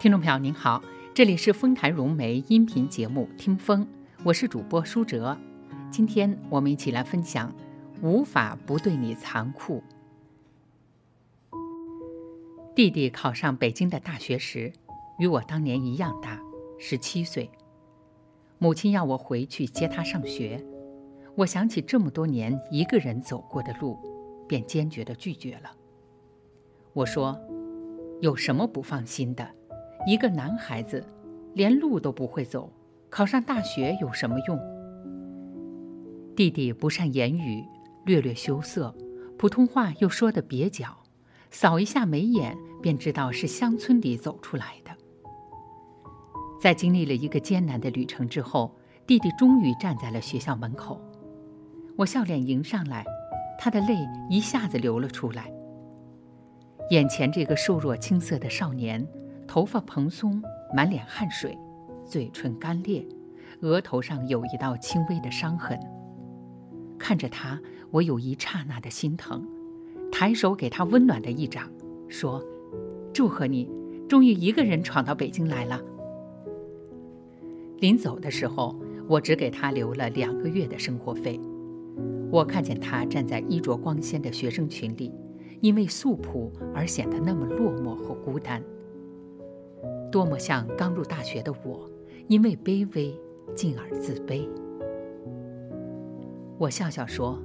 [0.00, 0.80] 听众朋友您好，
[1.12, 3.84] 这里是丰台融媒音频节目《听风》，
[4.22, 5.36] 我是主播舒哲。
[5.90, 7.52] 今天我们一起来分享：
[8.00, 9.82] 无法不对你残酷。
[12.76, 14.72] 弟弟考上北京的大学时，
[15.18, 16.40] 与我当年一样大，
[16.78, 17.50] 十七岁。
[18.58, 20.64] 母亲要我回去接他上学，
[21.34, 23.98] 我想起这么多年一个人走过的路，
[24.46, 25.72] 便坚决地拒绝了。
[26.92, 27.36] 我说
[28.22, 29.44] ：“有什么不放心的？”
[30.06, 31.04] 一个男孩子，
[31.54, 32.72] 连路都不会走，
[33.10, 34.58] 考上大学有什么用？
[36.34, 37.64] 弟弟不善言语，
[38.04, 38.94] 略略羞涩，
[39.36, 40.96] 普通话又说得蹩脚，
[41.50, 44.90] 扫一下眉眼便知道是乡村里走出来的。
[46.60, 48.74] 在经历了一个艰难的旅程之后，
[49.06, 51.00] 弟弟终于站在了学校门口，
[51.96, 53.04] 我笑脸迎上来，
[53.58, 53.96] 他的泪
[54.30, 55.52] 一下子流了出来。
[56.90, 59.06] 眼前这个瘦弱青涩的少年。
[59.48, 60.40] 头发蓬松，
[60.74, 61.58] 满脸汗水，
[62.04, 63.04] 嘴唇干裂，
[63.62, 65.76] 额头上有一道轻微的伤痕。
[66.98, 67.58] 看着他，
[67.90, 69.42] 我有一刹那的心疼，
[70.12, 71.66] 抬手给他温暖的一掌，
[72.08, 72.44] 说
[73.12, 73.66] ：“祝贺你，
[74.06, 75.80] 终于一个人闯到北京来了。”
[77.80, 81.40] 临走的时候，我只给他留了两个月的生活费。
[82.30, 85.10] 我看见他站在衣着光鲜的学生群里，
[85.62, 88.62] 因为素朴而显得那么落寞和孤单。
[90.10, 91.88] 多么像刚入大学的我，
[92.28, 93.14] 因为卑微，
[93.54, 94.48] 进而自卑。
[96.58, 97.38] 我笑笑说：“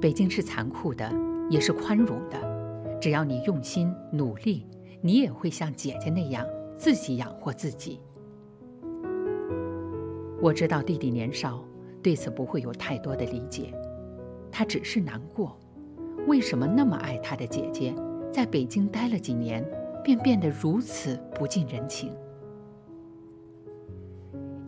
[0.00, 1.12] 北京是残酷的，
[1.50, 2.98] 也是宽容的。
[3.00, 4.64] 只要你用心努力，
[5.00, 8.00] 你也会像姐姐那样自己养活自己。”
[10.40, 11.64] 我知道弟弟年少，
[12.02, 13.74] 对此不会有太多的理解，
[14.50, 15.58] 他只是难过：
[16.26, 17.94] 为什么那么爱他的姐姐，
[18.32, 19.64] 在北京待了几年？
[20.02, 22.12] 便变得如此不近人情。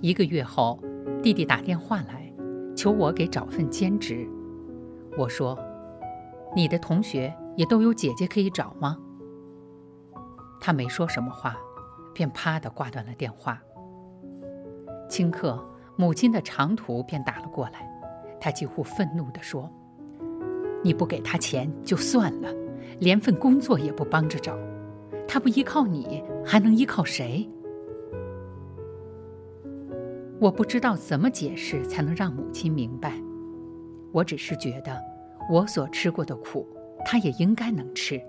[0.01, 0.79] 一个月后，
[1.23, 2.33] 弟弟打电话来，
[2.77, 4.29] 求我给找份兼职。
[5.17, 5.59] 我说
[6.55, 8.99] ：“你的同学也都有姐姐可以找吗？”
[10.61, 11.57] 他没说什么话，
[12.13, 13.63] 便啪的挂断了电话。
[15.09, 15.65] 顷刻，
[15.97, 17.89] 母亲的长途便打了过来，
[18.41, 19.71] 他几乎愤怒地说
[20.83, 22.53] ：“你不给他钱就算了，
[22.99, 24.59] 连份工作也不帮着找。”
[25.35, 27.45] 他不依靠你，还能依靠谁？
[30.39, 33.21] 我不知道怎么解释才能让母亲明白。
[34.13, 34.97] 我只是觉得，
[35.51, 36.65] 我所吃过的苦，
[37.05, 38.23] 他也应该能吃，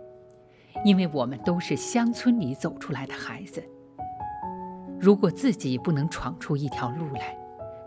[0.83, 3.63] 因为我们都是乡村里走出来的孩子。
[4.99, 7.37] 如果自己不能闯出一条路来，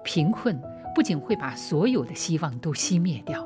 [0.05, 0.57] 贫困
[0.95, 3.45] 不仅会把所有的希望都熄灭掉，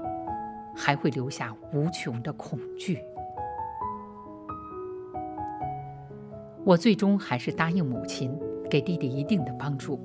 [0.77, 2.99] 还会留下无穷的恐惧。
[6.65, 8.33] 我最终还是答应母亲
[8.71, 10.01] 给弟弟一定的帮助，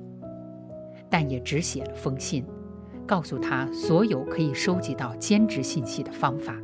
[1.08, 2.44] 但也只写了封信，
[3.06, 6.56] 告诉他所有可以收集到兼职信息的方法。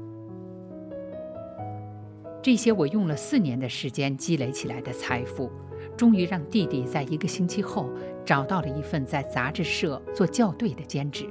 [2.42, 5.50] 这些我用了四年的时间积累起来的财富，
[5.96, 7.88] 终于让弟弟在一个星期后
[8.24, 11.24] 找到了一份在杂志社做校对的兼职。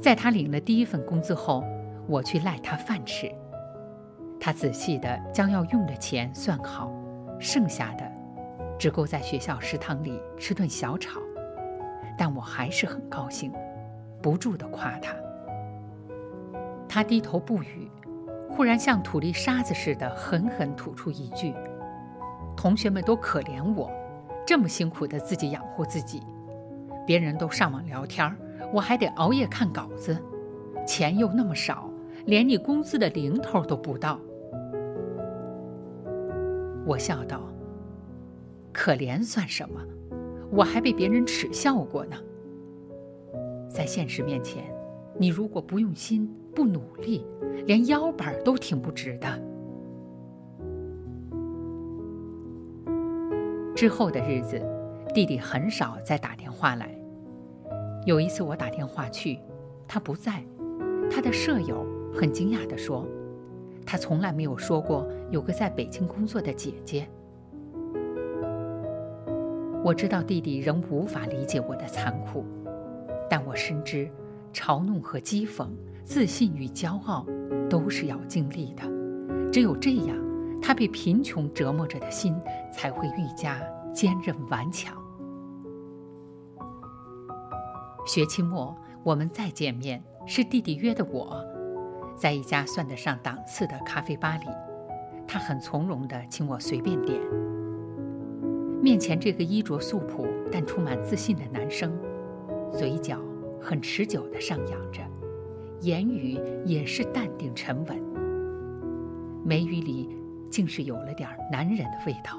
[0.00, 1.64] 在他领了第一份工资后，
[2.06, 3.30] 我去赖他饭吃。
[4.38, 6.90] 他仔细地将要用的钱算好，
[7.38, 8.10] 剩下的
[8.78, 11.20] 只够在学校食堂里吃顿小炒。
[12.18, 13.52] 但我还是很高兴，
[14.22, 15.14] 不住地夸他。
[16.88, 17.90] 他低头不语，
[18.48, 21.54] 忽然像吐粒沙子似的狠狠吐出一句
[22.56, 23.90] ：“同学们都可怜我，
[24.46, 26.22] 这么辛苦地自己养活自己，
[27.06, 28.34] 别人都上网聊天，
[28.72, 30.16] 我还得熬夜看稿子，
[30.86, 31.90] 钱又那么少。”
[32.26, 34.20] 连你工资的零头都不到，
[36.84, 37.40] 我笑道
[38.74, 39.80] ：“可怜算什么？
[40.50, 42.16] 我还被别人耻笑过呢。
[43.68, 44.64] 在现实面前，
[45.16, 47.24] 你如果不用心、不努力，
[47.64, 49.28] 连腰板都挺不直的。”
[53.72, 54.60] 之后的日子，
[55.14, 56.90] 弟弟很少再打电话来。
[58.04, 59.38] 有一次我打电话去，
[59.86, 60.42] 他不在，
[61.08, 61.86] 他的舍友。
[62.16, 63.06] 很惊讶地说
[63.84, 67.06] ：“他从来没有说过有个在北京工作的姐姐。”
[69.84, 72.42] 我知道弟弟仍无法理解我的残酷，
[73.28, 74.08] 但我深知，
[74.52, 75.68] 嘲弄和讥讽、
[76.04, 77.26] 自信与骄傲，
[77.68, 78.82] 都是要经历的。
[79.52, 80.16] 只有这样，
[80.60, 82.34] 他被贫穷折磨着的心
[82.72, 83.60] 才会愈加
[83.92, 84.96] 坚韧顽强。
[88.06, 88.74] 学期末
[89.04, 91.44] 我们再见面，是弟弟约的我。
[92.16, 94.46] 在一家算得上档次的咖啡吧里，
[95.26, 97.20] 他很从容地请我随便点。
[98.82, 101.92] 面前这个衣着素朴但充满自信的男生，
[102.72, 103.20] 嘴角
[103.60, 105.02] 很持久地上扬着，
[105.80, 108.00] 言语也是淡定沉稳，
[109.44, 110.08] 眉宇里
[110.50, 112.38] 竟是有了点男人的味道，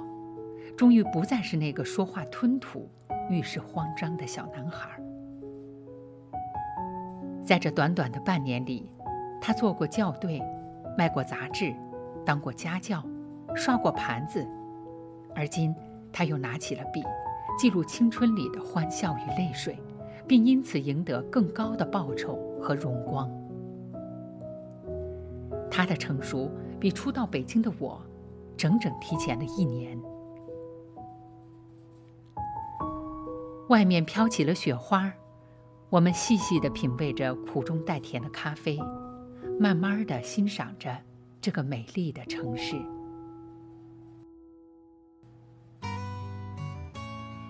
[0.75, 2.89] 终于不再是那个说话吞吐、
[3.29, 4.89] 遇事慌张的小男孩。
[7.43, 8.89] 在这短短的半年里，
[9.41, 10.41] 他做过校对，
[10.97, 11.73] 卖过杂志，
[12.25, 13.03] 当过家教，
[13.55, 14.47] 刷过盘子，
[15.35, 15.75] 而今。
[16.09, 17.03] 他又拿起了笔，
[17.59, 19.77] 记录青春里的欢笑与泪水，
[20.25, 23.29] 并因此赢得更高的报酬和荣光。
[25.69, 26.49] 他的成熟
[26.79, 28.01] 比初到北京的我，
[28.55, 29.99] 整整提前了一年。
[33.67, 35.11] 外面飘起了雪花，
[35.89, 38.79] 我们细细地品味着苦中带甜的咖啡，
[39.59, 40.95] 慢慢的欣赏着
[41.41, 42.75] 这个美丽的城市。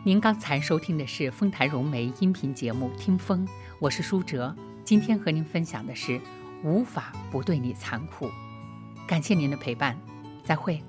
[0.06, 3.46] 您刚才收听的是丰台融媒音频节目《听风》，
[3.80, 4.56] 我是舒哲。
[4.86, 6.18] 今天和您分享的是
[6.64, 8.30] 无法不对你残酷。
[9.06, 10.00] 感谢您的陪伴，
[10.46, 10.82] 再会。